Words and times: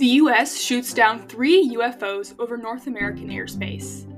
The 0.00 0.16
US 0.22 0.58
shoots 0.58 0.94
down 0.94 1.28
three 1.28 1.76
UFOs 1.76 2.34
over 2.38 2.56
North 2.56 2.86
American 2.86 3.28
airspace. 3.28 4.10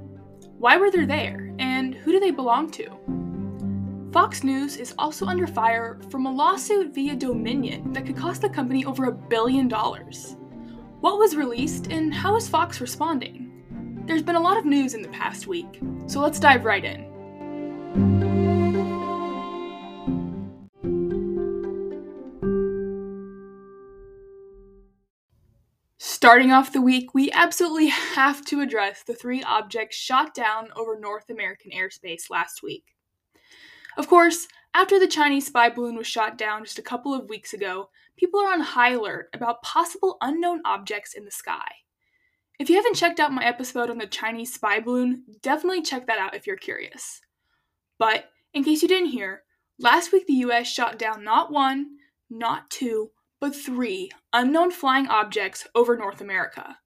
Why 0.56 0.76
were 0.76 0.92
they 0.92 1.06
there, 1.06 1.52
and 1.58 1.92
who 1.92 2.12
do 2.12 2.20
they 2.20 2.30
belong 2.30 2.70
to? 2.70 4.12
Fox 4.12 4.44
News 4.44 4.76
is 4.76 4.94
also 4.96 5.26
under 5.26 5.48
fire 5.48 5.98
from 6.08 6.26
a 6.26 6.32
lawsuit 6.32 6.94
via 6.94 7.16
Dominion 7.16 7.92
that 7.94 8.06
could 8.06 8.16
cost 8.16 8.42
the 8.42 8.48
company 8.48 8.84
over 8.84 9.06
a 9.06 9.12
billion 9.12 9.66
dollars. 9.66 10.36
What 11.00 11.18
was 11.18 11.34
released, 11.34 11.88
and 11.88 12.14
how 12.14 12.36
is 12.36 12.48
Fox 12.48 12.80
responding? 12.80 14.04
There's 14.06 14.22
been 14.22 14.36
a 14.36 14.40
lot 14.40 14.58
of 14.58 14.64
news 14.64 14.94
in 14.94 15.02
the 15.02 15.08
past 15.08 15.48
week, 15.48 15.80
so 16.06 16.20
let's 16.20 16.38
dive 16.38 16.64
right 16.64 16.84
in. 16.84 17.11
Starting 26.22 26.52
off 26.52 26.72
the 26.72 26.80
week, 26.80 27.14
we 27.14 27.32
absolutely 27.32 27.88
have 27.88 28.44
to 28.44 28.60
address 28.60 29.02
the 29.02 29.12
three 29.12 29.42
objects 29.42 29.96
shot 29.96 30.32
down 30.32 30.68
over 30.76 30.96
North 30.96 31.28
American 31.30 31.72
airspace 31.72 32.30
last 32.30 32.62
week. 32.62 32.94
Of 33.98 34.06
course, 34.06 34.46
after 34.72 35.00
the 35.00 35.08
Chinese 35.08 35.48
spy 35.48 35.68
balloon 35.68 35.96
was 35.96 36.06
shot 36.06 36.38
down 36.38 36.62
just 36.62 36.78
a 36.78 36.82
couple 36.82 37.12
of 37.12 37.28
weeks 37.28 37.54
ago, 37.54 37.90
people 38.16 38.38
are 38.38 38.52
on 38.52 38.60
high 38.60 38.92
alert 38.92 39.30
about 39.34 39.64
possible 39.64 40.16
unknown 40.20 40.60
objects 40.64 41.14
in 41.14 41.24
the 41.24 41.32
sky. 41.32 41.66
If 42.60 42.70
you 42.70 42.76
haven't 42.76 42.94
checked 42.94 43.18
out 43.18 43.32
my 43.32 43.44
episode 43.44 43.90
on 43.90 43.98
the 43.98 44.06
Chinese 44.06 44.54
spy 44.54 44.78
balloon, 44.78 45.24
definitely 45.42 45.82
check 45.82 46.06
that 46.06 46.20
out 46.20 46.36
if 46.36 46.46
you're 46.46 46.54
curious. 46.54 47.20
But, 47.98 48.26
in 48.54 48.62
case 48.62 48.80
you 48.80 48.86
didn't 48.86 49.10
hear, 49.10 49.42
last 49.80 50.12
week 50.12 50.28
the 50.28 50.34
US 50.34 50.68
shot 50.68 51.00
down 51.00 51.24
not 51.24 51.50
one, 51.50 51.96
not 52.30 52.70
two, 52.70 53.10
but 53.42 53.56
three 53.56 54.08
unknown 54.32 54.70
flying 54.70 55.08
objects 55.08 55.66
over 55.74 55.96
North 55.96 56.20
America. 56.20 56.78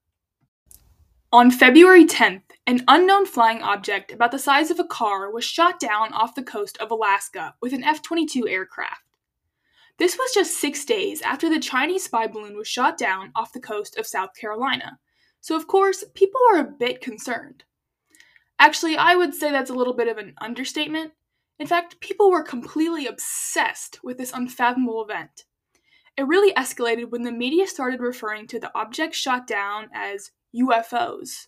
On 1.31 1.51
February 1.51 2.03
10th, 2.03 2.41
an 2.65 2.83
unknown 2.87 3.27
flying 3.27 3.61
object 3.61 4.11
about 4.11 4.31
the 4.31 4.39
size 4.39 4.71
of 4.71 4.79
a 4.79 4.83
car 4.83 5.31
was 5.31 5.45
shot 5.45 5.79
down 5.79 6.11
off 6.13 6.33
the 6.33 6.41
coast 6.41 6.75
of 6.79 6.89
Alaska 6.89 7.53
with 7.61 7.73
an 7.73 7.83
F 7.83 8.01
22 8.01 8.47
aircraft. 8.47 9.03
This 9.99 10.17
was 10.17 10.33
just 10.33 10.59
six 10.59 10.83
days 10.83 11.21
after 11.21 11.47
the 11.47 11.59
Chinese 11.59 12.05
spy 12.05 12.25
balloon 12.25 12.57
was 12.57 12.67
shot 12.67 12.97
down 12.97 13.31
off 13.35 13.53
the 13.53 13.59
coast 13.59 13.95
of 13.99 14.07
South 14.07 14.31
Carolina, 14.33 14.97
so 15.39 15.55
of 15.55 15.67
course, 15.67 16.03
people 16.15 16.41
were 16.51 16.61
a 16.61 16.75
bit 16.79 17.01
concerned. 17.01 17.65
Actually, 18.57 18.97
I 18.97 19.13
would 19.13 19.35
say 19.35 19.51
that's 19.51 19.69
a 19.69 19.75
little 19.75 19.93
bit 19.93 20.07
of 20.07 20.17
an 20.17 20.33
understatement. 20.41 21.11
In 21.59 21.67
fact, 21.67 21.99
people 21.99 22.31
were 22.31 22.41
completely 22.41 23.05
obsessed 23.05 23.99
with 24.03 24.17
this 24.17 24.33
unfathomable 24.33 25.03
event. 25.03 25.43
It 26.17 26.25
really 26.25 26.51
escalated 26.53 27.11
when 27.11 27.21
the 27.21 27.31
media 27.31 27.67
started 27.67 28.01
referring 28.01 28.47
to 28.47 28.59
the 28.59 28.71
objects 28.73 29.19
shot 29.19 29.45
down 29.45 29.89
as 29.93 30.31
UFOs, 30.55 31.47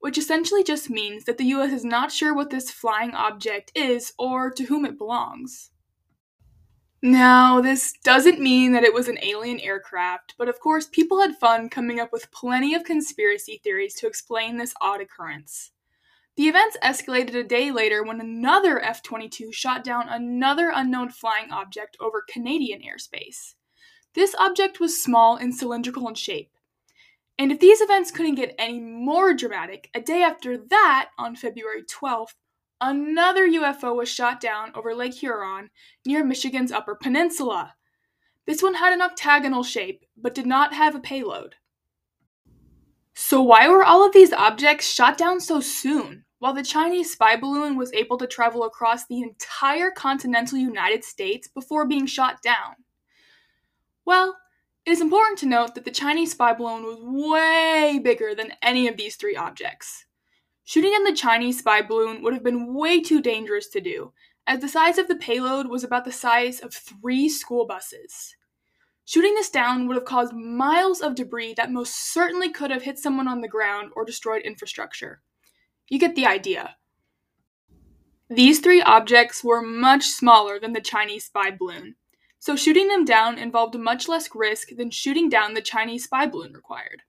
which 0.00 0.18
essentially 0.18 0.62
just 0.62 0.90
means 0.90 1.24
that 1.24 1.38
the 1.38 1.46
US 1.46 1.72
is 1.72 1.84
not 1.86 2.12
sure 2.12 2.34
what 2.34 2.50
this 2.50 2.70
flying 2.70 3.14
object 3.14 3.72
is 3.74 4.12
or 4.18 4.50
to 4.50 4.64
whom 4.64 4.84
it 4.84 4.98
belongs. 4.98 5.70
Now, 7.02 7.62
this 7.62 7.94
doesn't 8.04 8.40
mean 8.40 8.72
that 8.72 8.84
it 8.84 8.92
was 8.92 9.08
an 9.08 9.18
alien 9.22 9.58
aircraft, 9.60 10.34
but 10.36 10.50
of 10.50 10.60
course, 10.60 10.86
people 10.86 11.22
had 11.22 11.38
fun 11.38 11.70
coming 11.70 11.98
up 11.98 12.12
with 12.12 12.30
plenty 12.30 12.74
of 12.74 12.84
conspiracy 12.84 13.58
theories 13.64 13.94
to 13.94 14.06
explain 14.06 14.58
this 14.58 14.74
odd 14.82 15.00
occurrence. 15.00 15.70
The 16.36 16.46
events 16.46 16.76
escalated 16.84 17.34
a 17.34 17.42
day 17.42 17.70
later 17.70 18.02
when 18.02 18.20
another 18.20 18.78
F 18.80 19.02
22 19.02 19.50
shot 19.50 19.82
down 19.82 20.10
another 20.10 20.70
unknown 20.74 21.08
flying 21.08 21.50
object 21.50 21.96
over 22.00 22.22
Canadian 22.28 22.82
airspace. 22.82 23.54
This 24.14 24.34
object 24.38 24.80
was 24.80 25.02
small 25.02 25.36
and 25.36 25.54
cylindrical 25.54 26.08
in 26.08 26.14
shape. 26.14 26.50
And 27.38 27.52
if 27.52 27.60
these 27.60 27.80
events 27.80 28.10
couldn't 28.10 28.34
get 28.34 28.54
any 28.58 28.80
more 28.80 29.32
dramatic, 29.32 29.88
a 29.94 30.00
day 30.00 30.22
after 30.22 30.58
that, 30.58 31.10
on 31.16 31.36
February 31.36 31.84
12th, 31.84 32.34
another 32.80 33.48
UFO 33.48 33.96
was 33.96 34.08
shot 34.08 34.40
down 34.40 34.72
over 34.74 34.94
Lake 34.94 35.14
Huron 35.14 35.70
near 36.04 36.24
Michigan's 36.24 36.72
Upper 36.72 36.94
Peninsula. 36.94 37.74
This 38.46 38.62
one 38.62 38.74
had 38.74 38.92
an 38.92 39.00
octagonal 39.00 39.62
shape, 39.62 40.04
but 40.16 40.34
did 40.34 40.46
not 40.46 40.74
have 40.74 40.94
a 40.94 41.00
payload. 41.00 41.54
So, 43.14 43.40
why 43.40 43.68
were 43.68 43.84
all 43.84 44.04
of 44.04 44.12
these 44.12 44.32
objects 44.32 44.92
shot 44.92 45.16
down 45.16 45.40
so 45.40 45.60
soon, 45.60 46.24
while 46.40 46.52
the 46.52 46.62
Chinese 46.62 47.12
spy 47.12 47.36
balloon 47.36 47.76
was 47.76 47.92
able 47.92 48.18
to 48.18 48.26
travel 48.26 48.64
across 48.64 49.06
the 49.06 49.22
entire 49.22 49.90
continental 49.90 50.58
United 50.58 51.04
States 51.04 51.48
before 51.48 51.86
being 51.86 52.06
shot 52.06 52.42
down? 52.42 52.74
Well, 54.04 54.36
it 54.86 54.90
is 54.90 55.00
important 55.00 55.38
to 55.40 55.46
note 55.46 55.74
that 55.74 55.84
the 55.84 55.90
Chinese 55.90 56.32
spy 56.32 56.54
balloon 56.54 56.84
was 56.84 56.98
way 57.00 58.00
bigger 58.02 58.34
than 58.34 58.52
any 58.62 58.88
of 58.88 58.96
these 58.96 59.16
three 59.16 59.36
objects. 59.36 60.06
Shooting 60.64 60.94
in 60.94 61.04
the 61.04 61.14
Chinese 61.14 61.58
spy 61.58 61.82
balloon 61.82 62.22
would 62.22 62.32
have 62.32 62.44
been 62.44 62.74
way 62.74 63.00
too 63.00 63.20
dangerous 63.20 63.68
to 63.68 63.80
do, 63.80 64.12
as 64.46 64.60
the 64.60 64.68
size 64.68 64.98
of 64.98 65.08
the 65.08 65.16
payload 65.16 65.68
was 65.68 65.84
about 65.84 66.04
the 66.04 66.12
size 66.12 66.60
of 66.60 66.72
three 66.72 67.28
school 67.28 67.66
buses. 67.66 68.34
Shooting 69.04 69.34
this 69.34 69.50
down 69.50 69.86
would 69.86 69.96
have 69.96 70.04
caused 70.04 70.32
miles 70.32 71.00
of 71.00 71.16
debris 71.16 71.54
that 71.54 71.72
most 71.72 72.12
certainly 72.12 72.50
could 72.50 72.70
have 72.70 72.82
hit 72.82 72.98
someone 72.98 73.26
on 73.28 73.40
the 73.40 73.48
ground 73.48 73.90
or 73.96 74.04
destroyed 74.04 74.42
infrastructure. 74.42 75.22
You 75.88 75.98
get 75.98 76.14
the 76.14 76.26
idea. 76.26 76.76
These 78.28 78.60
three 78.60 78.80
objects 78.80 79.42
were 79.42 79.60
much 79.60 80.04
smaller 80.04 80.60
than 80.60 80.72
the 80.72 80.80
Chinese 80.80 81.24
spy 81.24 81.50
balloon, 81.50 81.96
so 82.40 82.56
shooting 82.56 82.88
them 82.88 83.04
down 83.04 83.38
involved 83.38 83.78
much 83.78 84.08
less 84.08 84.28
risk 84.34 84.70
than 84.76 84.90
shooting 84.90 85.28
down 85.28 85.54
the 85.54 85.60
Chinese 85.60 86.04
spy 86.04 86.26
balloon 86.26 86.54
required. 86.54 87.02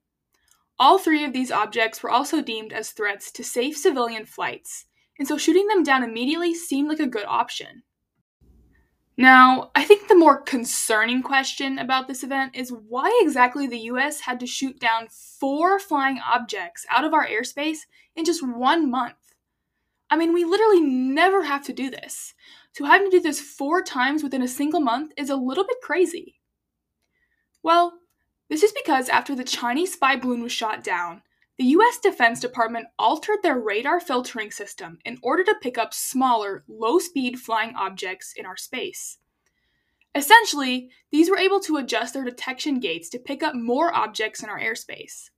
All 0.78 0.98
three 0.98 1.24
of 1.24 1.32
these 1.32 1.50
objects 1.50 2.02
were 2.02 2.10
also 2.10 2.42
deemed 2.42 2.72
as 2.72 2.90
threats 2.90 3.32
to 3.32 3.42
safe 3.42 3.76
civilian 3.76 4.26
flights, 4.26 4.86
and 5.18 5.26
so 5.26 5.38
shooting 5.38 5.66
them 5.68 5.82
down 5.82 6.04
immediately 6.04 6.54
seemed 6.54 6.88
like 6.88 7.00
a 7.00 7.06
good 7.06 7.24
option. 7.26 7.82
Now, 9.16 9.70
I 9.74 9.84
think 9.84 10.08
the 10.08 10.14
more 10.14 10.40
concerning 10.40 11.22
question 11.22 11.78
about 11.78 12.08
this 12.08 12.22
event 12.22 12.54
is 12.54 12.72
why 12.72 13.20
exactly 13.22 13.66
the 13.66 13.80
US 13.80 14.20
had 14.20 14.38
to 14.40 14.46
shoot 14.46 14.78
down 14.80 15.08
four 15.08 15.78
flying 15.78 16.18
objects 16.18 16.86
out 16.90 17.04
of 17.04 17.14
our 17.14 17.26
airspace 17.26 17.80
in 18.16 18.24
just 18.24 18.46
one 18.46 18.90
month. 18.90 19.14
I 20.10 20.16
mean, 20.16 20.34
we 20.34 20.44
literally 20.44 20.80
never 20.80 21.44
have 21.44 21.64
to 21.66 21.72
do 21.72 21.88
this. 21.88 22.34
So 22.72 22.84
having 22.84 23.10
to 23.10 23.18
do 23.18 23.22
this 23.22 23.40
four 23.40 23.82
times 23.82 24.22
within 24.22 24.42
a 24.42 24.48
single 24.48 24.80
month 24.80 25.12
is 25.16 25.30
a 25.30 25.36
little 25.36 25.64
bit 25.64 25.80
crazy. 25.82 26.40
Well, 27.62 27.98
this 28.48 28.62
is 28.62 28.72
because 28.72 29.08
after 29.08 29.34
the 29.34 29.44
Chinese 29.44 29.92
spy 29.92 30.16
balloon 30.16 30.42
was 30.42 30.52
shot 30.52 30.82
down, 30.82 31.22
the 31.58 31.64
US 31.64 31.98
Defense 31.98 32.40
Department 32.40 32.86
altered 32.98 33.38
their 33.42 33.58
radar 33.58 34.00
filtering 34.00 34.50
system 34.50 34.98
in 35.04 35.18
order 35.22 35.44
to 35.44 35.54
pick 35.60 35.76
up 35.76 35.92
smaller, 35.92 36.64
low 36.66 36.98
speed 36.98 37.38
flying 37.38 37.74
objects 37.76 38.32
in 38.36 38.46
our 38.46 38.56
space. 38.56 39.18
Essentially, 40.14 40.90
these 41.10 41.30
were 41.30 41.38
able 41.38 41.60
to 41.60 41.76
adjust 41.76 42.14
their 42.14 42.24
detection 42.24 42.80
gates 42.80 43.08
to 43.10 43.18
pick 43.18 43.42
up 43.42 43.54
more 43.54 43.94
objects 43.94 44.42
in 44.42 44.48
our 44.48 44.58
airspace. 44.58 45.30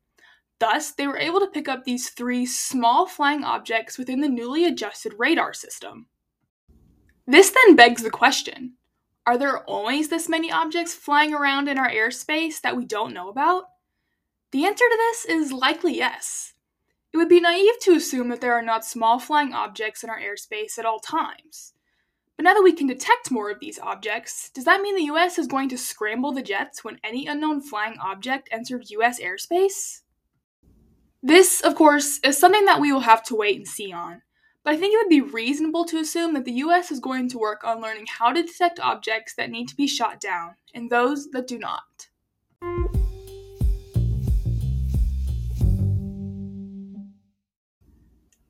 Thus, 0.61 0.93
they 0.93 1.07
were 1.07 1.19
able 1.19 1.41
to 1.41 1.49
pick 1.49 1.69
up 1.69 1.85
these 1.85 2.11
three 2.11 2.47
small 2.47 3.07
flying 3.07 3.45
objects 3.45 3.99
within 3.99 4.21
the 4.21 4.29
newly 4.29 4.65
adjusted 4.65 5.15
radar 5.19 5.53
system. 5.53 6.07
This 7.27 7.51
then 7.51 7.75
begs 7.75 8.03
the 8.03 8.11
question 8.11 8.75
Are 9.27 9.39
there 9.39 9.65
always 9.65 10.09
this 10.09 10.29
many 10.29 10.53
objects 10.53 10.95
flying 10.95 11.33
around 11.33 11.69
in 11.69 11.79
our 11.79 11.91
airspace 11.91 12.61
that 12.61 12.77
we 12.77 12.85
don't 12.85 13.15
know 13.15 13.29
about? 13.29 13.65
The 14.53 14.67
answer 14.67 14.85
to 14.85 14.97
this 14.99 15.25
is 15.25 15.53
likely 15.53 15.97
yes. 15.97 16.53
It 17.13 17.17
would 17.17 17.29
be 17.29 17.41
naive 17.41 17.79
to 17.83 17.95
assume 17.95 18.29
that 18.29 18.41
there 18.41 18.55
are 18.55 18.63
not 18.63 18.85
small 18.85 19.19
flying 19.19 19.53
objects 19.53 20.05
in 20.05 20.11
our 20.11 20.21
airspace 20.21 20.79
at 20.79 20.85
all 20.85 20.99
times. 20.99 21.73
But 22.37 22.45
now 22.45 22.55
that 22.55 22.63
we 22.65 22.73
can 22.73 22.89
detect 22.89 23.31
more 23.31 23.51
of 23.51 23.61
these 23.61 23.79
objects, 23.79 24.51
does 24.51 24.65
that 24.65 24.81
mean 24.81 24.97
the 24.97 25.15
US 25.15 25.39
is 25.39 25.47
going 25.47 25.69
to 25.69 25.79
scramble 25.79 26.33
the 26.33 26.43
jets 26.43 26.85
when 26.85 26.99
any 27.05 27.27
unknown 27.27 27.61
flying 27.63 27.97
object 27.99 28.49
enters 28.51 28.91
US 28.91 29.21
airspace? 29.21 30.01
This, 31.23 31.61
of 31.63 31.75
course, 31.75 32.19
is 32.23 32.37
something 32.37 32.65
that 32.67 32.81
we 32.81 32.93
will 32.93 33.01
have 33.01 33.23
to 33.25 33.37
wait 33.37 33.57
and 33.57 33.67
see 33.67 33.93
on, 33.93 34.21
but 34.65 34.73
I 34.73 34.77
think 34.79 34.95
it 34.95 34.97
would 34.97 35.11
be 35.11 35.21
reasonable 35.21 35.85
to 35.85 35.99
assume 35.99 36.33
that 36.35 36.47
the 36.47 36.53
US 36.53 36.91
is 36.91 36.99
going 36.99 37.29
to 37.29 37.39
work 37.39 37.63
on 37.65 37.83
learning 37.83 38.07
how 38.19 38.33
to 38.33 38.43
detect 38.43 38.81
objects 38.81 39.35
that 39.35 39.51
need 39.51 39.69
to 39.69 39.77
be 39.77 39.87
shot 39.87 40.21
down 40.21 40.57
and 40.75 40.89
those 40.89 41.31
that 41.33 41.47
do 41.47 41.59
not. 41.59 42.09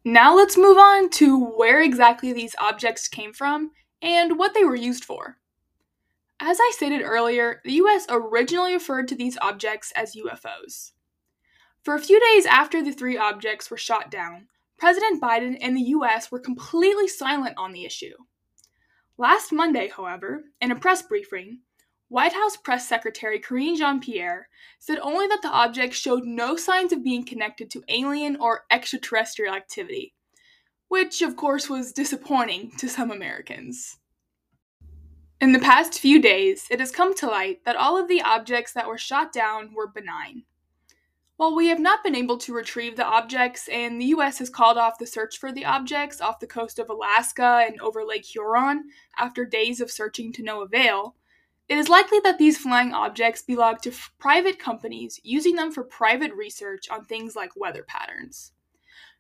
Now 0.05 0.37
let's 0.37 0.57
move 0.57 0.77
on 0.77 1.11
to 1.11 1.37
where 1.39 1.83
exactly 1.83 2.33
these 2.33 2.55
objects 2.61 3.09
came 3.09 3.33
from 3.33 3.73
and 4.01 4.39
what 4.39 4.55
they 4.55 4.63
were 4.63 4.77
used 4.77 5.05
for. 5.05 5.39
As 6.39 6.59
I 6.61 6.71
stated 6.75 7.03
earlier, 7.03 7.61
the 7.65 7.73
US 7.73 8.07
originally 8.09 8.75
referred 8.75 9.09
to 9.09 9.17
these 9.17 9.39
objects 9.41 9.93
as 9.97 10.15
UFOs. 10.15 10.93
For 11.83 11.95
a 11.95 12.01
few 12.01 12.21
days 12.21 12.47
after 12.47 12.83
the 12.83 12.93
three 12.93 13.17
objects 13.17 13.71
were 13.71 13.77
shot 13.77 14.11
down, 14.11 14.49
President 14.79 15.23
Biden 15.23 15.57
and 15.61 15.77
the 15.77 15.91
US 15.97 16.31
were 16.31 16.39
completely 16.39 17.09
silent 17.09 17.55
on 17.57 17.73
the 17.73 17.85
issue. 17.85 18.15
Last 19.17 19.53
Monday, 19.53 19.89
however, 19.89 20.45
in 20.61 20.73
a 20.73 20.79
press 20.79 21.03
briefing, 21.03 21.61
White 22.09 22.33
House 22.33 22.57
Press 22.57 22.89
Secretary 22.89 23.41
Karine 23.41 23.77
Jean 23.77 24.01
Pierre 24.01 24.49
said 24.79 24.99
only 25.01 25.27
that 25.27 25.43
the 25.43 25.51
object 25.51 25.95
showed 25.95 26.25
no 26.25 26.57
signs 26.57 26.93
of 26.93 27.03
being 27.03 27.25
connected 27.25 27.71
to 27.71 27.83
alien 27.89 28.37
or 28.37 28.65
extraterrestrial 28.71 29.55
activity, 29.55 30.15
which 30.89 31.23
of 31.23 31.37
course 31.37 31.71
was 31.71 31.93
disappointing 31.93 32.73
to 32.79 32.89
some 32.89 33.11
Americans. 33.11 33.99
In 35.41 35.53
the 35.53 35.59
past 35.59 35.99
few 35.99 36.21
days, 36.21 36.67
it 36.71 36.81
has 36.81 36.91
come 36.91 37.15
to 37.17 37.27
light 37.27 37.65
that 37.65 37.77
all 37.77 38.01
of 38.01 38.09
the 38.09 38.23
objects 38.23 38.73
that 38.73 38.87
were 38.87 38.99
shot 38.99 39.33
down 39.33 39.75
were 39.75 39.87
benign. 39.87 40.45
While 41.37 41.57
we 41.57 41.67
have 41.67 41.81
not 41.81 42.05
been 42.05 42.15
able 42.15 42.39
to 42.39 42.55
retrieve 42.55 42.97
the 42.97 43.05
objects, 43.05 43.67
and 43.69 44.01
the 44.01 44.07
US 44.07 44.39
has 44.39 44.49
called 44.49 44.79
off 44.79 44.99
the 44.99 45.07
search 45.07 45.39
for 45.39 45.51
the 45.51 45.65
objects 45.65 46.21
off 46.21 46.39
the 46.39 46.47
coast 46.47 46.79
of 46.79 46.89
Alaska 46.89 47.65
and 47.67 47.81
over 47.81 48.05
Lake 48.05 48.25
Huron 48.25 48.85
after 49.19 49.45
days 49.45 49.81
of 49.81 49.91
searching 49.91 50.33
to 50.33 50.45
no 50.45 50.63
avail, 50.63 51.17
it 51.69 51.77
is 51.77 51.89
likely 51.89 52.21
that 52.21 52.39
these 52.39 52.59
flying 52.59 52.93
objects 52.93 53.43
belong 53.43 53.79
to 53.79 53.91
f- 53.91 54.13
private 54.19 54.61
companies 54.61 55.19
using 55.25 55.57
them 55.57 55.73
for 55.73 55.83
private 55.83 56.33
research 56.35 56.89
on 56.89 57.05
things 57.05 57.35
like 57.35 57.57
weather 57.57 57.83
patterns. 57.83 58.53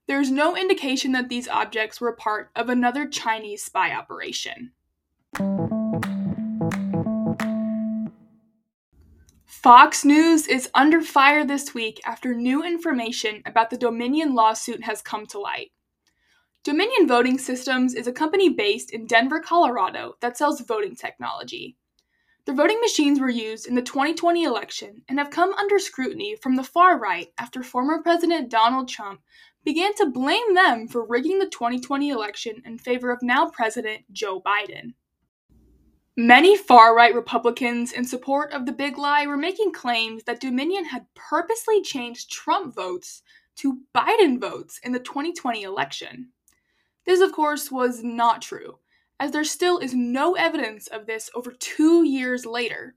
There 0.06 0.20
is 0.20 0.30
no 0.30 0.56
indication 0.56 1.12
that 1.12 1.28
these 1.28 1.48
objects 1.48 2.00
were 2.00 2.12
part 2.12 2.50
of 2.54 2.68
another 2.68 3.08
Chinese 3.08 3.64
spy 3.64 3.92
operation. 3.92 4.72
Fox 9.64 10.04
News 10.04 10.46
is 10.46 10.68
under 10.74 11.00
fire 11.00 11.42
this 11.42 11.72
week 11.72 11.98
after 12.04 12.34
new 12.34 12.62
information 12.62 13.40
about 13.46 13.70
the 13.70 13.78
Dominion 13.78 14.34
lawsuit 14.34 14.84
has 14.84 15.00
come 15.00 15.24
to 15.28 15.40
light. 15.40 15.72
Dominion 16.64 17.08
Voting 17.08 17.38
Systems 17.38 17.94
is 17.94 18.06
a 18.06 18.12
company 18.12 18.50
based 18.50 18.90
in 18.90 19.06
Denver, 19.06 19.40
Colorado 19.40 20.16
that 20.20 20.36
sells 20.36 20.60
voting 20.60 20.94
technology. 20.94 21.78
Their 22.44 22.54
voting 22.54 22.78
machines 22.82 23.18
were 23.18 23.30
used 23.30 23.66
in 23.66 23.74
the 23.74 23.80
2020 23.80 24.44
election 24.44 25.00
and 25.08 25.18
have 25.18 25.30
come 25.30 25.54
under 25.54 25.78
scrutiny 25.78 26.36
from 26.36 26.56
the 26.56 26.62
far 26.62 26.98
right 26.98 27.28
after 27.38 27.62
former 27.62 28.02
President 28.02 28.50
Donald 28.50 28.90
Trump 28.90 29.22
began 29.64 29.94
to 29.94 30.10
blame 30.10 30.54
them 30.54 30.88
for 30.88 31.06
rigging 31.06 31.38
the 31.38 31.48
2020 31.48 32.10
election 32.10 32.60
in 32.66 32.76
favor 32.76 33.10
of 33.10 33.22
now 33.22 33.48
President 33.48 34.04
Joe 34.12 34.42
Biden. 34.42 34.92
Many 36.16 36.56
far 36.56 36.94
right 36.94 37.12
Republicans 37.12 37.90
in 37.90 38.04
support 38.04 38.52
of 38.52 38.66
the 38.66 38.72
big 38.72 38.98
lie 38.98 39.26
were 39.26 39.36
making 39.36 39.72
claims 39.72 40.22
that 40.24 40.38
Dominion 40.38 40.84
had 40.84 41.12
purposely 41.14 41.82
changed 41.82 42.30
Trump 42.30 42.72
votes 42.72 43.22
to 43.56 43.80
Biden 43.92 44.40
votes 44.40 44.78
in 44.84 44.92
the 44.92 45.00
2020 45.00 45.64
election. 45.64 46.28
This, 47.04 47.20
of 47.20 47.32
course, 47.32 47.68
was 47.68 48.04
not 48.04 48.42
true, 48.42 48.78
as 49.18 49.32
there 49.32 49.42
still 49.42 49.78
is 49.78 49.92
no 49.92 50.36
evidence 50.36 50.86
of 50.86 51.06
this 51.06 51.30
over 51.34 51.50
two 51.50 52.04
years 52.04 52.46
later. 52.46 52.94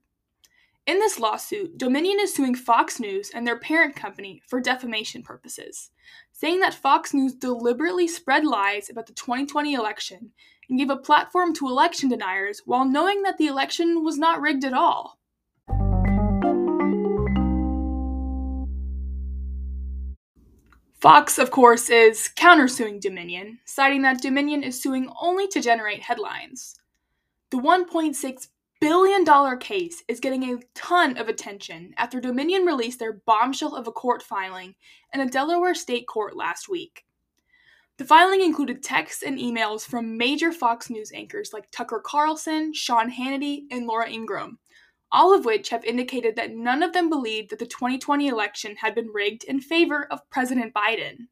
In 0.88 1.00
this 1.00 1.18
lawsuit, 1.18 1.76
Dominion 1.76 2.18
is 2.18 2.32
suing 2.34 2.54
Fox 2.54 2.98
News 2.98 3.30
and 3.34 3.46
their 3.46 3.58
parent 3.58 3.94
company 3.94 4.40
for 4.48 4.58
defamation 4.58 5.22
purposes, 5.22 5.90
saying 6.32 6.60
that 6.60 6.72
Fox 6.72 7.12
News 7.12 7.34
deliberately 7.34 8.08
spread 8.08 8.46
lies 8.46 8.88
about 8.88 9.06
the 9.06 9.12
2020 9.12 9.74
election 9.74 10.30
and 10.66 10.78
gave 10.78 10.88
a 10.88 10.96
platform 10.96 11.52
to 11.56 11.66
election 11.66 12.08
deniers 12.08 12.62
while 12.64 12.86
knowing 12.86 13.22
that 13.24 13.36
the 13.36 13.48
election 13.48 14.02
was 14.02 14.16
not 14.16 14.40
rigged 14.40 14.64
at 14.64 14.72
all. 14.72 15.18
Fox, 20.94 21.38
of 21.38 21.50
course, 21.50 21.90
is 21.90 22.30
countersuing 22.34 22.98
Dominion, 22.98 23.58
citing 23.66 24.00
that 24.00 24.22
Dominion 24.22 24.62
is 24.62 24.80
suing 24.80 25.12
only 25.20 25.46
to 25.48 25.60
generate 25.60 26.04
headlines. 26.04 26.76
The 27.50 27.58
$1.6 27.58 28.48
billion 28.80 29.58
case 29.58 30.02
is 30.08 30.20
getting 30.20 30.44
a 30.44 30.62
ton 30.74 31.16
of 31.16 31.28
attention 31.28 31.92
after 31.96 32.20
Dominion 32.20 32.64
released 32.64 32.98
their 32.98 33.20
bombshell 33.26 33.74
of 33.74 33.86
a 33.86 33.92
court 33.92 34.22
filing 34.22 34.74
in 35.12 35.20
a 35.20 35.28
Delaware 35.28 35.74
state 35.74 36.06
court 36.06 36.36
last 36.36 36.68
week. 36.68 37.04
The 37.96 38.04
filing 38.04 38.42
included 38.42 38.82
texts 38.82 39.24
and 39.24 39.38
emails 39.38 39.84
from 39.84 40.16
major 40.16 40.52
Fox 40.52 40.88
News 40.88 41.10
anchors 41.12 41.52
like 41.52 41.70
Tucker 41.72 42.00
Carlson, 42.04 42.72
Sean 42.72 43.10
Hannity, 43.10 43.62
and 43.72 43.86
Laura 43.86 44.08
Ingraham, 44.08 44.58
all 45.10 45.34
of 45.34 45.44
which 45.44 45.70
have 45.70 45.84
indicated 45.84 46.36
that 46.36 46.54
none 46.54 46.84
of 46.84 46.92
them 46.92 47.10
believed 47.10 47.50
that 47.50 47.58
the 47.58 47.66
2020 47.66 48.28
election 48.28 48.76
had 48.76 48.94
been 48.94 49.08
rigged 49.08 49.42
in 49.44 49.60
favor 49.60 50.06
of 50.12 50.28
President 50.30 50.72
Biden. 50.72 51.26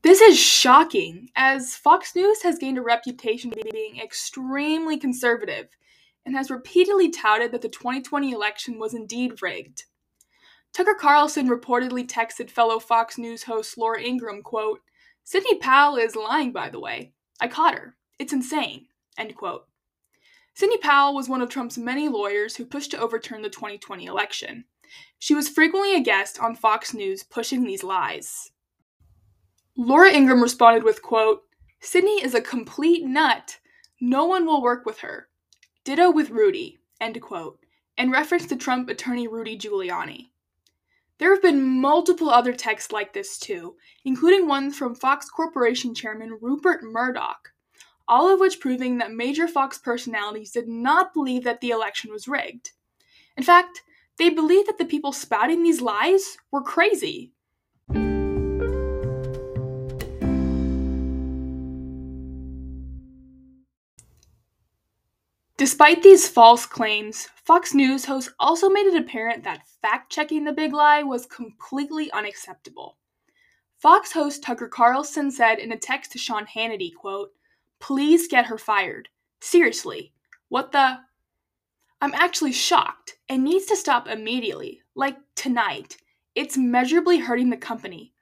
This 0.00 0.22
is 0.22 0.38
shocking, 0.38 1.28
as 1.36 1.76
Fox 1.76 2.16
News 2.16 2.40
has 2.42 2.56
gained 2.56 2.78
a 2.78 2.82
reputation 2.82 3.50
for 3.50 3.60
being 3.70 3.98
extremely 4.00 4.96
conservative 4.96 5.68
and 6.26 6.34
has 6.36 6.50
repeatedly 6.50 7.10
touted 7.10 7.52
that 7.52 7.62
the 7.62 7.68
2020 7.68 8.32
election 8.32 8.78
was 8.78 8.94
indeed 8.94 9.40
rigged. 9.42 9.84
Tucker 10.72 10.94
Carlson 10.94 11.48
reportedly 11.48 12.06
texted 12.06 12.50
fellow 12.50 12.78
Fox 12.78 13.18
News 13.18 13.42
host 13.42 13.78
Laura 13.78 14.00
Ingraham, 14.00 14.42
quote, 14.42 14.80
Sidney 15.24 15.58
Powell 15.58 15.96
is 15.96 16.16
lying, 16.16 16.52
by 16.52 16.70
the 16.70 16.80
way. 16.80 17.12
I 17.40 17.48
caught 17.48 17.74
her. 17.74 17.96
It's 18.18 18.32
insane. 18.32 18.86
End 19.16 19.34
quote. 19.36 19.66
Sidney 20.54 20.78
Powell 20.78 21.14
was 21.14 21.28
one 21.28 21.40
of 21.40 21.48
Trump's 21.48 21.78
many 21.78 22.08
lawyers 22.08 22.56
who 22.56 22.64
pushed 22.64 22.90
to 22.90 22.98
overturn 22.98 23.42
the 23.42 23.48
2020 23.48 24.06
election. 24.06 24.64
She 25.18 25.34
was 25.34 25.48
frequently 25.48 25.94
a 25.94 26.00
guest 26.00 26.40
on 26.40 26.56
Fox 26.56 26.94
News 26.94 27.22
pushing 27.22 27.64
these 27.64 27.84
lies. 27.84 28.50
Laura 29.76 30.10
Ingraham 30.10 30.42
responded 30.42 30.82
with, 30.82 31.02
quote, 31.02 31.42
Sidney 31.80 32.22
is 32.22 32.34
a 32.34 32.40
complete 32.40 33.04
nut. 33.04 33.58
No 34.00 34.24
one 34.24 34.46
will 34.46 34.62
work 34.62 34.84
with 34.84 34.98
her. 34.98 35.28
Ditto 35.88 36.10
with 36.10 36.28
Rudy, 36.28 36.80
end 37.00 37.18
quote, 37.22 37.64
in 37.96 38.10
reference 38.10 38.44
to 38.48 38.56
Trump 38.56 38.90
attorney 38.90 39.26
Rudy 39.26 39.56
Giuliani. 39.56 40.28
There 41.16 41.32
have 41.32 41.40
been 41.40 41.80
multiple 41.80 42.28
other 42.28 42.52
texts 42.52 42.92
like 42.92 43.14
this 43.14 43.38
too, 43.38 43.76
including 44.04 44.46
ones 44.46 44.76
from 44.76 44.94
Fox 44.94 45.30
Corporation 45.30 45.94
chairman 45.94 46.36
Rupert 46.42 46.82
Murdoch, 46.82 47.54
all 48.06 48.30
of 48.30 48.38
which 48.38 48.60
proving 48.60 48.98
that 48.98 49.14
major 49.14 49.48
Fox 49.48 49.78
personalities 49.78 50.50
did 50.50 50.68
not 50.68 51.14
believe 51.14 51.44
that 51.44 51.62
the 51.62 51.70
election 51.70 52.12
was 52.12 52.28
rigged. 52.28 52.72
In 53.38 53.42
fact, 53.42 53.80
they 54.18 54.28
believed 54.28 54.68
that 54.68 54.76
the 54.76 54.84
people 54.84 55.12
spouting 55.12 55.62
these 55.62 55.80
lies 55.80 56.36
were 56.52 56.60
crazy. 56.60 57.32
Despite 65.68 66.02
these 66.02 66.26
false 66.26 66.64
claims, 66.64 67.28
Fox 67.44 67.74
News 67.74 68.06
hosts 68.06 68.32
also 68.40 68.70
made 68.70 68.86
it 68.86 68.96
apparent 68.98 69.44
that 69.44 69.68
fact 69.82 70.10
checking 70.10 70.44
the 70.44 70.52
big 70.54 70.72
lie 70.72 71.02
was 71.02 71.26
completely 71.26 72.10
unacceptable. 72.12 72.96
Fox 73.76 74.10
host 74.10 74.42
Tucker 74.42 74.66
Carlson 74.66 75.30
said 75.30 75.58
in 75.58 75.70
a 75.70 75.76
text 75.76 76.12
to 76.12 76.18
Sean 76.18 76.46
Hannity, 76.46 76.94
quote, 76.94 77.32
Please 77.80 78.28
get 78.28 78.46
her 78.46 78.56
fired. 78.56 79.10
Seriously. 79.40 80.14
What 80.48 80.72
the? 80.72 81.00
I'm 82.00 82.14
actually 82.14 82.52
shocked. 82.52 83.18
It 83.28 83.36
needs 83.36 83.66
to 83.66 83.76
stop 83.76 84.08
immediately, 84.08 84.80
like 84.94 85.18
tonight. 85.34 85.98
It's 86.34 86.56
measurably 86.56 87.18
hurting 87.18 87.50
the 87.50 87.58
company. 87.58 88.14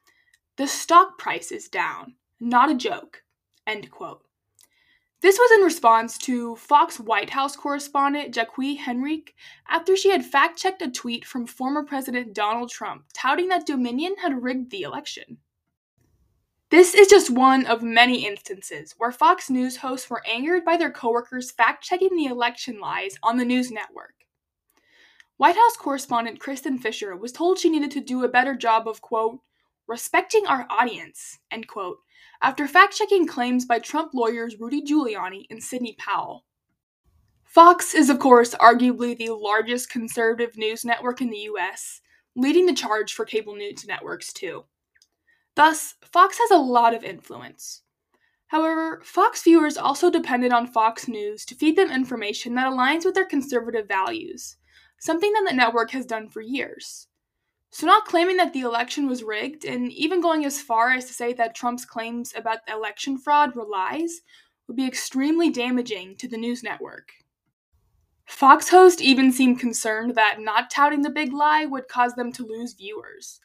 The 0.57 0.67
stock 0.67 1.17
price 1.17 1.53
is 1.53 1.69
down. 1.69 2.17
Not 2.41 2.73
a 2.73 2.75
joke. 2.75 3.23
End 3.69 3.88
quote. 3.93 4.25
This 5.23 5.38
was 5.38 5.50
in 5.52 5.64
response 5.64 6.18
to 6.18 6.56
Fox 6.56 7.00
White 7.00 7.30
House 7.30 7.56
correspondent 7.56 8.35
Jacqui 8.35 8.78
Heinrich 8.78 9.35
after 9.66 9.96
she 9.96 10.11
had 10.11 10.25
fact 10.25 10.58
checked 10.58 10.82
a 10.82 10.90
tweet 10.90 11.25
from 11.25 11.46
former 11.46 11.82
President 11.82 12.35
Donald 12.35 12.70
Trump 12.70 13.04
touting 13.14 13.49
that 13.49 13.66
Dominion 13.66 14.14
had 14.20 14.42
rigged 14.42 14.70
the 14.70 14.82
election. 14.82 15.38
This 16.68 16.94
is 16.94 17.08
just 17.08 17.30
one 17.30 17.64
of 17.64 17.82
many 17.82 18.26
instances 18.26 18.94
where 18.99 19.12
Fox 19.12 19.49
News 19.49 19.76
hosts 19.76 20.11
were 20.11 20.26
angered 20.26 20.64
by 20.64 20.76
their 20.76 20.90
coworkers 20.90 21.50
fact 21.50 21.82
checking 21.82 22.14
the 22.14 22.26
election 22.26 22.78
lies 22.78 23.16
on 23.23 23.38
the 23.38 23.44
news 23.44 23.70
network. 23.70 24.14
White 25.38 25.56
House 25.56 25.76
correspondent 25.78 26.40
Kristen 26.40 26.78
Fisher 26.78 27.16
was 27.16 27.32
told 27.32 27.58
she 27.58 27.70
needed 27.70 27.90
to 27.92 28.00
do 28.00 28.25
a 28.25 28.28
better 28.28 28.54
job 28.54 28.87
of, 28.87 29.00
quote, 29.00 29.40
respecting 29.87 30.46
our 30.46 30.66
audience, 30.68 31.38
end 31.50 31.68
quote, 31.68 31.99
after 32.43 32.66
fact 32.66 32.97
checking 32.97 33.26
claims 33.26 33.64
by 33.64 33.78
Trump 33.78 34.12
lawyers 34.14 34.59
Rudy 34.59 34.83
Giuliani 34.83 35.47
and 35.50 35.62
Sidney 35.62 35.97
Powell. 35.99 36.45
Fox 37.45 37.95
is, 37.95 38.11
of 38.11 38.19
course, 38.19 38.55
arguably 38.57 39.16
the 39.16 39.31
largest 39.31 39.88
conservative 39.88 40.57
news 40.57 40.85
network 40.85 41.21
in 41.21 41.31
the 41.31 41.49
US, 41.50 42.00
leading 42.35 42.66
the 42.66 42.75
charge 42.75 43.14
for 43.14 43.25
cable 43.25 43.55
news 43.55 43.87
networks, 43.87 44.33
too. 44.33 44.64
Thus, 45.55 45.95
Fox 46.02 46.38
has 46.38 46.50
a 46.50 46.59
lot 46.59 46.95
of 46.95 47.02
influence. 47.02 47.83
However, 48.49 49.00
Fox 49.02 49.43
viewers 49.43 49.76
also 49.76 50.11
depended 50.11 50.52
on 50.52 50.66
Fox 50.66 51.09
News 51.09 51.45
to 51.47 51.55
feed 51.55 51.76
them 51.76 51.90
information 51.90 52.55
that 52.55 52.71
aligns 52.71 53.05
with 53.05 53.14
their 53.14 53.25
conservative 53.25 53.88
values, 53.88 54.57
something 55.00 55.33
that 55.33 55.47
the 55.49 55.57
network 55.57 55.90
has 55.93 56.07
done 56.07 56.28
for 56.28 56.40
years. 56.40 57.06
So, 57.76 57.87
not 57.87 58.06
claiming 58.06 58.38
that 58.38 58.54
the 58.54 58.62
election 58.62 59.06
was 59.06 59.23
rigged, 59.23 59.66
and 59.66 59.92
even 59.92 60.23
going 60.23 60.47
as 60.47 60.62
far 60.62 60.92
as 60.92 61.04
to 61.04 61.12
say 61.12 61.35
that 61.35 61.54
Trump's 61.54 61.85
claims 61.85 62.33
about 62.35 62.61
election 62.66 63.18
fraud 63.18 63.54
were 63.54 63.66
lies, 63.66 64.23
would 64.66 64.78
be 64.78 64.87
extremely 64.87 65.50
damaging 65.50 66.16
to 66.16 66.26
the 66.26 66.38
news 66.38 66.62
network. 66.62 67.12
Fox 68.25 68.71
hosts 68.71 69.02
even 69.02 69.30
seemed 69.30 69.61
concerned 69.61 70.14
that 70.14 70.40
not 70.40 70.71
touting 70.71 71.02
the 71.02 71.11
big 71.11 71.35
lie 71.35 71.66
would 71.66 71.87
cause 71.87 72.14
them 72.14 72.33
to 72.33 72.47
lose 72.47 72.73
viewers. 72.73 73.40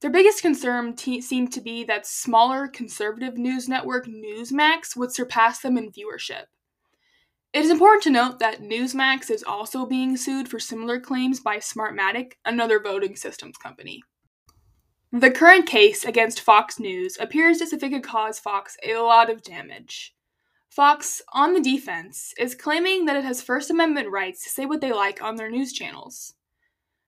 Their 0.00 0.10
biggest 0.10 0.42
concern 0.42 0.96
seemed 0.96 1.52
to 1.52 1.60
be 1.60 1.84
that 1.84 2.04
smaller 2.04 2.66
conservative 2.66 3.38
news 3.38 3.68
network 3.68 4.06
Newsmax 4.08 4.96
would 4.96 5.12
surpass 5.12 5.60
them 5.60 5.78
in 5.78 5.92
viewership. 5.92 6.46
It 7.54 7.64
is 7.64 7.70
important 7.70 8.02
to 8.02 8.10
note 8.10 8.38
that 8.40 8.60
Newsmax 8.60 9.30
is 9.30 9.42
also 9.42 9.86
being 9.86 10.18
sued 10.18 10.48
for 10.48 10.60
similar 10.60 11.00
claims 11.00 11.40
by 11.40 11.56
Smartmatic, 11.56 12.32
another 12.44 12.78
voting 12.78 13.16
systems 13.16 13.56
company. 13.56 14.02
The 15.12 15.30
current 15.30 15.66
case 15.66 16.04
against 16.04 16.42
Fox 16.42 16.78
News 16.78 17.16
appears 17.18 17.62
as 17.62 17.72
if 17.72 17.82
it 17.82 17.88
could 17.88 18.04
cause 18.04 18.38
Fox 18.38 18.76
a 18.84 18.98
lot 18.98 19.30
of 19.30 19.42
damage. 19.42 20.14
Fox, 20.68 21.22
on 21.32 21.54
the 21.54 21.62
defense, 21.62 22.34
is 22.38 22.54
claiming 22.54 23.06
that 23.06 23.16
it 23.16 23.24
has 23.24 23.40
First 23.40 23.70
Amendment 23.70 24.10
rights 24.10 24.44
to 24.44 24.50
say 24.50 24.66
what 24.66 24.82
they 24.82 24.92
like 24.92 25.22
on 25.22 25.36
their 25.36 25.50
news 25.50 25.72
channels. 25.72 26.34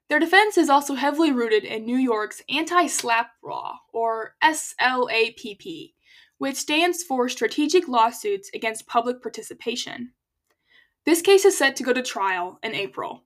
Their 0.09 0.19
defense 0.19 0.57
is 0.57 0.71
also 0.71 0.95
heavily 0.95 1.31
rooted 1.31 1.65
in 1.65 1.85
New 1.85 1.99
York's 1.99 2.43
anti 2.49 2.87
SLAPP 2.87 3.29
law, 3.45 3.81
or 3.93 4.35
SLAPP, 4.43 5.93
which 6.39 6.57
stands 6.57 7.05
for 7.05 7.29
Strategic 7.29 7.87
Lawsuits 7.87 8.51
Against 8.55 8.87
Public 8.87 9.21
Participation. 9.21 10.13
This 11.07 11.23
case 11.23 11.47
is 11.47 11.57
set 11.57 11.77
to 11.77 11.83
go 11.83 11.95
to 11.95 12.03
trial 12.03 12.59
in 12.63 12.75
April. 12.75 13.25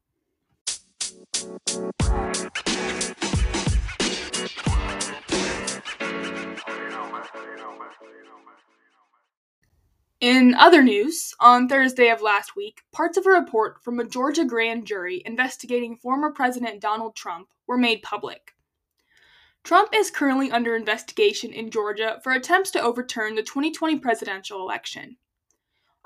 In 10.20 10.54
other 10.54 10.82
news, 10.82 11.34
on 11.40 11.68
Thursday 11.68 12.10
of 12.10 12.22
last 12.22 12.54
week, 12.56 12.82
parts 12.92 13.18
of 13.18 13.26
a 13.26 13.30
report 13.30 13.82
from 13.82 13.98
a 13.98 14.06
Georgia 14.06 14.44
grand 14.44 14.86
jury 14.86 15.22
investigating 15.26 15.96
former 15.96 16.30
President 16.30 16.80
Donald 16.80 17.16
Trump 17.16 17.48
were 17.66 17.76
made 17.76 18.02
public. 18.02 18.52
Trump 19.64 19.90
is 19.92 20.10
currently 20.10 20.50
under 20.50 20.76
investigation 20.76 21.52
in 21.52 21.70
Georgia 21.70 22.20
for 22.22 22.32
attempts 22.32 22.70
to 22.70 22.80
overturn 22.80 23.34
the 23.34 23.42
2020 23.42 23.98
presidential 23.98 24.60
election. 24.60 25.16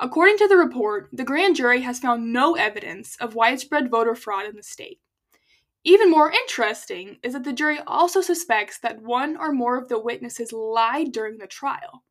According 0.00 0.38
to 0.38 0.48
the 0.48 0.56
report, 0.56 1.08
the 1.12 1.24
grand 1.24 1.56
jury 1.56 1.80
has 1.80 1.98
found 1.98 2.32
no 2.32 2.54
evidence 2.54 3.16
of 3.16 3.34
widespread 3.34 3.90
voter 3.90 4.14
fraud 4.14 4.46
in 4.46 4.54
the 4.54 4.62
state. 4.62 5.00
Even 5.84 6.10
more 6.10 6.30
interesting 6.30 7.18
is 7.22 7.32
that 7.32 7.44
the 7.44 7.52
jury 7.52 7.80
also 7.86 8.20
suspects 8.20 8.78
that 8.78 9.02
one 9.02 9.36
or 9.36 9.52
more 9.52 9.76
of 9.76 9.88
the 9.88 9.98
witnesses 9.98 10.52
lied 10.52 11.12
during 11.12 11.38
the 11.38 11.46
trial. 11.46 12.04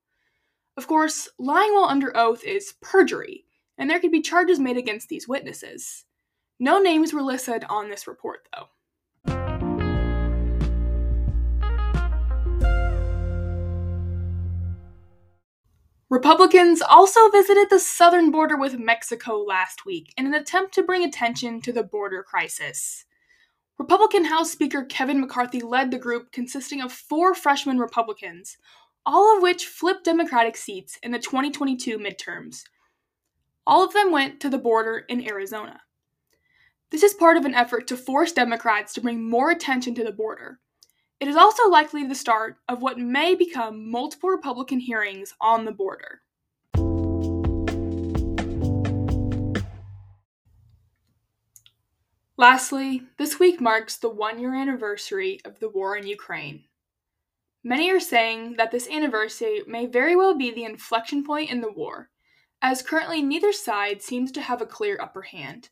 Of 0.75 0.87
course, 0.87 1.29
lying 1.39 1.73
while 1.73 1.85
under 1.85 2.15
oath 2.15 2.43
is 2.43 2.73
perjury, 2.81 3.45
and 3.77 3.89
there 3.89 3.99
could 3.99 4.11
be 4.11 4.21
charges 4.21 4.59
made 4.59 4.77
against 4.77 5.09
these 5.09 5.27
witnesses. 5.27 6.05
No 6.59 6.79
names 6.79 7.13
were 7.13 7.21
listed 7.21 7.63
on 7.69 7.89
this 7.89 8.07
report, 8.07 8.47
though. 8.53 8.67
Republicans 16.09 16.81
also 16.81 17.29
visited 17.29 17.69
the 17.69 17.79
southern 17.79 18.31
border 18.31 18.55
with 18.55 18.79
Mexico 18.79 19.37
last 19.37 19.85
week 19.85 20.13
in 20.15 20.25
an 20.25 20.33
attempt 20.33 20.73
to 20.73 20.81
bring 20.81 21.03
attention 21.03 21.59
to 21.59 21.73
the 21.73 21.83
border 21.83 22.23
crisis. 22.23 23.03
Republican 23.77 24.23
House 24.23 24.49
Speaker 24.49 24.85
Kevin 24.85 25.19
McCarthy 25.19 25.59
led 25.59 25.91
the 25.91 25.99
group 25.99 26.31
consisting 26.31 26.81
of 26.81 26.93
four 26.93 27.35
freshman 27.35 27.77
Republicans, 27.77 28.57
all 29.05 29.35
of 29.35 29.43
which 29.43 29.65
flipped 29.65 30.05
Democratic 30.05 30.55
seats 30.55 30.97
in 31.03 31.11
the 31.11 31.19
2022 31.19 31.97
midterms. 31.97 32.63
All 33.65 33.83
of 33.83 33.91
them 33.91 34.09
went 34.09 34.39
to 34.39 34.49
the 34.49 34.57
border 34.57 35.03
in 35.09 35.27
Arizona. 35.27 35.81
This 36.89 37.03
is 37.03 37.13
part 37.13 37.35
of 37.35 37.43
an 37.43 37.53
effort 37.53 37.85
to 37.87 37.97
force 37.97 38.31
Democrats 38.31 38.93
to 38.93 39.01
bring 39.01 39.29
more 39.29 39.51
attention 39.51 39.93
to 39.95 40.05
the 40.05 40.13
border. 40.13 40.61
It 41.19 41.27
is 41.27 41.35
also 41.35 41.67
likely 41.67 42.03
the 42.03 42.13
start 42.13 42.57
of 42.69 42.83
what 42.83 42.99
may 42.99 43.33
become 43.33 43.89
multiple 43.89 44.29
Republican 44.29 44.79
hearings 44.79 45.33
on 45.41 45.65
the 45.65 45.71
border. 45.71 46.21
Lastly, 52.37 53.01
this 53.17 53.39
week 53.39 53.59
marks 53.59 53.97
the 53.97 54.09
one 54.09 54.39
year 54.39 54.53
anniversary 54.53 55.39
of 55.43 55.59
the 55.59 55.69
war 55.69 55.97
in 55.97 56.05
Ukraine. 56.05 56.65
Many 57.63 57.89
are 57.91 57.99
saying 57.99 58.57
that 58.57 58.69
this 58.69 58.87
anniversary 58.87 59.63
may 59.65 59.87
very 59.87 60.15
well 60.15 60.37
be 60.37 60.51
the 60.51 60.65
inflection 60.65 61.23
point 61.25 61.49
in 61.49 61.61
the 61.61 61.71
war, 61.71 62.11
as 62.61 62.83
currently 62.83 63.23
neither 63.23 63.51
side 63.51 64.03
seems 64.03 64.31
to 64.33 64.41
have 64.41 64.61
a 64.61 64.67
clear 64.67 64.99
upper 65.01 65.23
hand. 65.23 65.69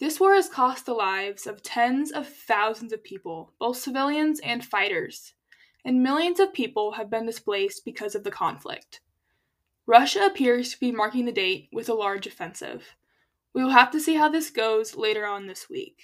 This 0.00 0.18
war 0.18 0.34
has 0.34 0.48
cost 0.48 0.86
the 0.86 0.92
lives 0.92 1.46
of 1.46 1.62
tens 1.62 2.10
of 2.10 2.26
thousands 2.26 2.92
of 2.92 3.04
people, 3.04 3.52
both 3.60 3.76
civilians 3.76 4.40
and 4.40 4.64
fighters, 4.64 5.34
and 5.84 6.02
millions 6.02 6.40
of 6.40 6.52
people 6.52 6.92
have 6.92 7.08
been 7.08 7.26
displaced 7.26 7.84
because 7.84 8.16
of 8.16 8.24
the 8.24 8.30
conflict. 8.30 9.00
Russia 9.86 10.26
appears 10.26 10.72
to 10.72 10.80
be 10.80 10.90
marking 10.90 11.26
the 11.26 11.32
date 11.32 11.68
with 11.72 11.88
a 11.88 11.94
large 11.94 12.26
offensive. 12.26 12.96
We 13.52 13.62
will 13.62 13.70
have 13.70 13.92
to 13.92 14.00
see 14.00 14.14
how 14.14 14.28
this 14.28 14.50
goes 14.50 14.96
later 14.96 15.24
on 15.26 15.46
this 15.46 15.70
week. 15.70 16.02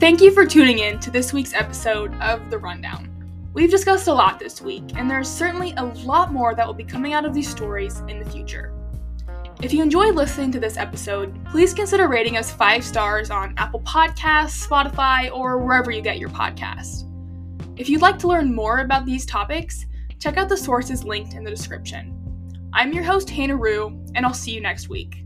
Thank 0.00 0.20
you 0.20 0.32
for 0.32 0.44
tuning 0.44 0.80
in 0.80 0.98
to 0.98 1.12
this 1.12 1.32
week's 1.32 1.54
episode 1.54 2.12
of 2.20 2.50
The 2.50 2.58
Rundown. 2.58 3.15
We've 3.56 3.70
discussed 3.70 4.06
a 4.06 4.12
lot 4.12 4.38
this 4.38 4.60
week, 4.60 4.84
and 4.96 5.10
there's 5.10 5.30
certainly 5.30 5.72
a 5.78 5.84
lot 6.04 6.30
more 6.30 6.54
that 6.54 6.66
will 6.66 6.74
be 6.74 6.84
coming 6.84 7.14
out 7.14 7.24
of 7.24 7.32
these 7.32 7.48
stories 7.48 8.00
in 8.00 8.18
the 8.18 8.30
future. 8.30 8.74
If 9.62 9.72
you 9.72 9.82
enjoyed 9.82 10.14
listening 10.14 10.52
to 10.52 10.60
this 10.60 10.76
episode, 10.76 11.42
please 11.46 11.72
consider 11.72 12.06
rating 12.06 12.36
us 12.36 12.52
five 12.52 12.84
stars 12.84 13.30
on 13.30 13.54
Apple 13.56 13.80
Podcasts, 13.80 14.68
Spotify, 14.68 15.34
or 15.34 15.56
wherever 15.56 15.90
you 15.90 16.02
get 16.02 16.18
your 16.18 16.28
podcasts. 16.28 17.04
If 17.78 17.88
you'd 17.88 18.02
like 18.02 18.18
to 18.18 18.28
learn 18.28 18.54
more 18.54 18.80
about 18.80 19.06
these 19.06 19.24
topics, 19.24 19.86
check 20.18 20.36
out 20.36 20.50
the 20.50 20.56
sources 20.58 21.02
linked 21.02 21.32
in 21.32 21.42
the 21.42 21.50
description. 21.50 22.12
I'm 22.74 22.92
your 22.92 23.04
host, 23.04 23.30
Hannah 23.30 23.56
Rue, 23.56 24.04
and 24.14 24.26
I'll 24.26 24.34
see 24.34 24.52
you 24.52 24.60
next 24.60 24.90
week. 24.90 25.24